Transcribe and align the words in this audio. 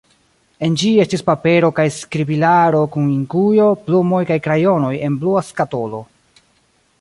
En 0.67 0.77
ĝi 0.83 0.87
estis 1.03 1.23
papero 1.27 1.69
kaj 1.79 1.85
skribilaro 1.97 2.79
kun 2.95 3.11
inkujo, 3.17 3.69
plumoj 3.91 4.23
kaj 4.31 4.39
krajonoj 4.49 4.91
en 5.09 5.21
blua 5.25 5.45
skatolo. 5.53 6.01